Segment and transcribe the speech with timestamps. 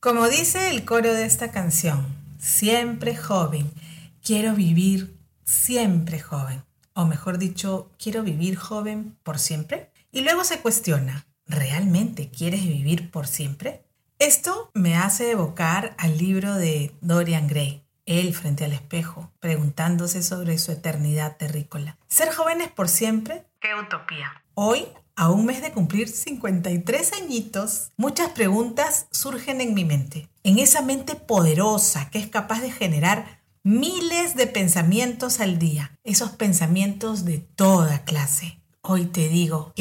[0.00, 3.72] Como dice el coro de esta canción, siempre joven,
[4.22, 6.62] quiero vivir siempre joven.
[6.92, 9.90] O mejor dicho, quiero vivir joven por siempre.
[10.12, 13.82] Y luego se cuestiona, ¿realmente quieres vivir por siempre?
[14.24, 20.56] Esto me hace evocar al libro de Dorian Gray, él frente al espejo, preguntándose sobre
[20.56, 21.98] su eternidad terrícola.
[22.08, 23.44] ¿Ser jóvenes por siempre?
[23.60, 24.42] ¡Qué utopía!
[24.54, 30.30] Hoy a un mes de cumplir 53 añitos, muchas preguntas surgen en mi mente.
[30.42, 36.30] En esa mente poderosa que es capaz de generar miles de pensamientos al día, esos
[36.30, 38.58] pensamientos de toda clase.
[38.80, 39.72] Hoy te digo,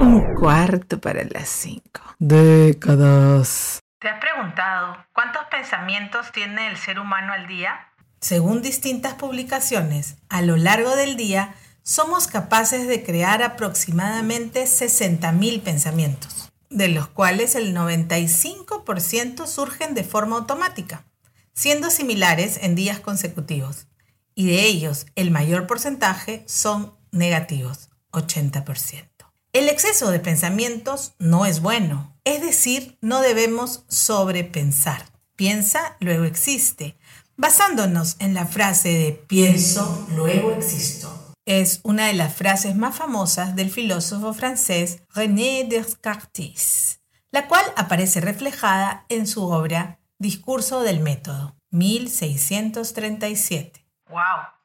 [0.00, 2.00] queridamente, cuarto para las cinco.
[2.18, 3.80] Décadas.
[3.98, 7.88] ¿Te has preguntado cuántos pensamientos tiene el ser humano al día?
[8.20, 16.52] Según distintas publicaciones, a lo largo del día somos capaces de crear aproximadamente 60.000 pensamientos,
[16.68, 21.04] de los cuales el 95% surgen de forma automática,
[21.52, 23.86] siendo similares en días consecutivos,
[24.34, 29.19] y de ellos el mayor porcentaje son negativos, 80%.
[29.52, 35.02] El exceso de pensamientos no es bueno, es decir, no debemos sobrepensar.
[35.34, 36.96] Piensa, luego existe,
[37.36, 41.34] basándonos en la frase de pienso, luego existo.
[41.46, 47.00] Es una de las frases más famosas del filósofo francés René Descartes,
[47.32, 53.84] la cual aparece reflejada en su obra Discurso del Método, 1637.
[54.10, 54.20] ¡Wow!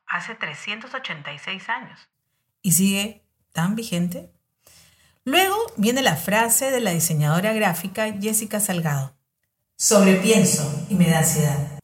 [0.05, 2.07] Hace 386 años.
[2.61, 4.34] ¿Y sigue tan vigente?
[5.27, 9.15] Luego viene la frase de la diseñadora gráfica Jessica Salgado.
[9.75, 11.79] Sobrepienso y me da ansiedad.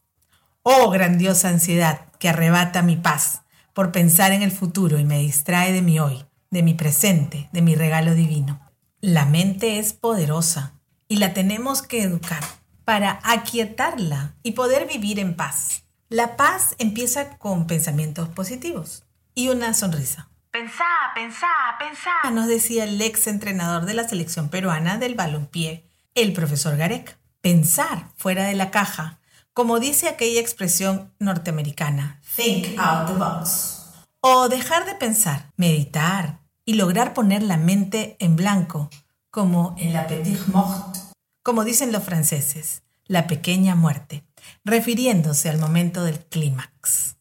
[0.62, 3.42] Oh, grandiosa ansiedad que arrebata mi paz
[3.72, 7.62] por pensar en el futuro y me distrae de mi hoy, de mi presente, de
[7.62, 8.60] mi regalo divino.
[9.00, 12.44] La mente es poderosa y la tenemos que educar
[12.84, 15.82] para aquietarla y poder vivir en paz.
[16.08, 19.02] La paz empieza con pensamientos positivos
[19.34, 20.31] y una sonrisa.
[20.52, 21.48] Pensá, pensá,
[21.78, 27.16] pensá, nos decía el ex entrenador de la selección peruana del balompié, el profesor Garek.
[27.40, 29.18] Pensar fuera de la caja,
[29.54, 33.80] como dice aquella expresión norteamericana, think out the box.
[34.20, 38.90] O dejar de pensar, meditar y lograr poner la mente en blanco,
[39.30, 40.98] como en la petite mort,
[41.42, 44.22] como dicen los franceses, la pequeña muerte,
[44.66, 47.16] refiriéndose al momento del clímax.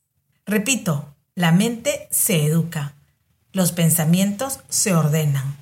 [0.46, 2.96] Repito, la mente se educa
[3.54, 5.58] los pensamientos se ordenan.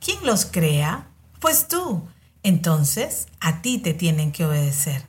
[0.00, 1.06] ¿Quién los crea?
[1.40, 2.08] Pues tú.
[2.42, 5.06] Entonces, a ti te tienen que obedecer.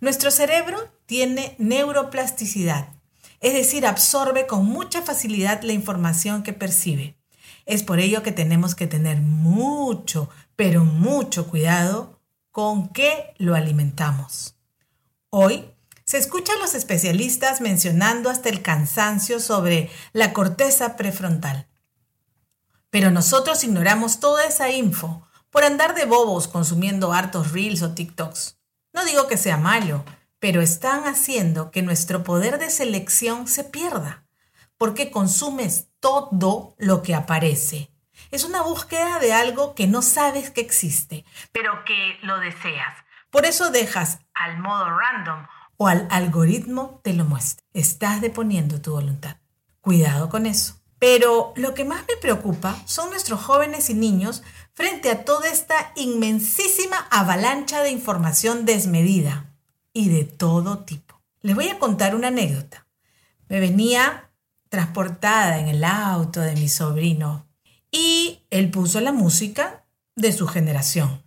[0.00, 2.88] Nuestro cerebro tiene neuroplasticidad,
[3.40, 7.16] es decir, absorbe con mucha facilidad la información que percibe.
[7.64, 12.18] Es por ello que tenemos que tener mucho, pero mucho cuidado
[12.50, 14.56] con qué lo alimentamos.
[15.30, 15.64] Hoy
[16.06, 21.66] se escuchan los especialistas mencionando hasta el cansancio sobre la corteza prefrontal.
[22.90, 28.56] Pero nosotros ignoramos toda esa info por andar de bobos consumiendo hartos reels o TikToks.
[28.92, 30.04] No digo que sea malo,
[30.38, 34.24] pero están haciendo que nuestro poder de selección se pierda,
[34.78, 37.90] porque consumes todo lo que aparece.
[38.30, 42.94] Es una búsqueda de algo que no sabes que existe, pero que lo deseas.
[43.30, 45.46] Por eso dejas al modo random
[45.76, 47.64] o al algoritmo te lo muestra.
[47.72, 49.36] Estás deponiendo tu voluntad.
[49.80, 50.76] Cuidado con eso.
[50.98, 54.42] Pero lo que más me preocupa son nuestros jóvenes y niños
[54.72, 59.52] frente a toda esta inmensísima avalancha de información desmedida
[59.92, 61.20] y de todo tipo.
[61.42, 62.86] Les voy a contar una anécdota.
[63.48, 64.30] Me venía
[64.68, 67.46] transportada en el auto de mi sobrino
[67.90, 69.84] y él puso la música
[70.16, 71.22] de su generación.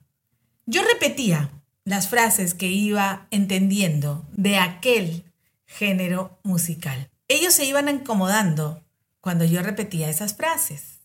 [0.66, 1.50] Yo repetía,
[1.90, 5.26] las frases que iba entendiendo de aquel
[5.66, 7.10] género musical.
[7.28, 8.84] Ellos se iban incomodando
[9.22, 11.00] cuando yo repetía esas frases.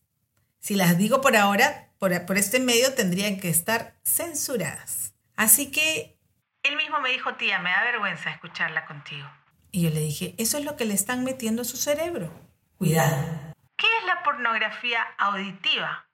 [0.60, 5.14] Si las digo por ahora, por, este medio tendrían que estar censuradas.
[5.36, 6.18] Así que
[6.62, 9.26] él mismo me dijo, tía, me da vergüenza escucharla contigo.
[9.72, 12.30] Y yo le dije, eso es lo que le están metiendo a su cerebro.
[12.76, 13.54] Cuidado.
[13.78, 16.06] ¿Qué es la pornografía auditiva?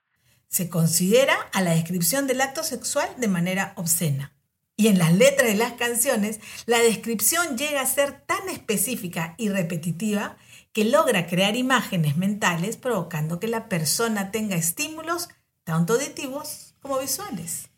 [0.47, 4.31] Se considera a la descripción del acto sexual de manera obscena
[4.77, 9.49] Y en las letras de las canciones, la descripción llega a ser tan específica y
[9.49, 10.37] repetitiva
[10.73, 15.29] que logra crear imágenes mentales provocando que la persona tenga estímulos
[15.63, 17.69] tanto auditivos como visuales.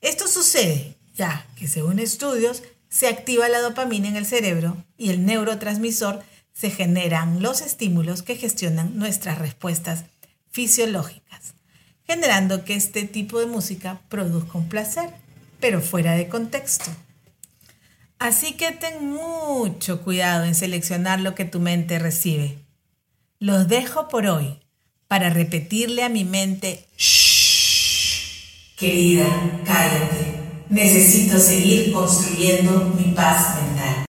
[0.00, 5.24] Esto sucede ya que según estudios se activa la dopamina en el cerebro y el
[5.24, 10.04] neurotransmisor se generan los estímulos que gestionan nuestras respuestas
[10.50, 11.54] fisiológicas,
[12.04, 15.10] generando que este tipo de música produzca un placer,
[15.64, 16.90] pero fuera de contexto.
[18.18, 22.58] Así que ten mucho cuidado en seleccionar lo que tu mente recibe.
[23.38, 24.58] Los dejo por hoy
[25.08, 29.24] para repetirle a mi mente, Shh, querida,
[29.64, 30.34] cállate.
[30.68, 33.94] Necesito seguir construyendo mi paz mental.